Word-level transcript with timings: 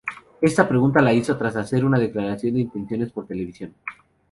Esta 0.41 0.67
pregunta 0.67 0.99
la 0.99 1.13
hizo 1.13 1.37
tras 1.37 1.55
hacer 1.55 1.85
una 1.85 1.99
declaración 1.99 2.55
de 2.55 2.61
intenciones 2.61 3.11
por 3.11 3.27
televisión. 3.27 3.75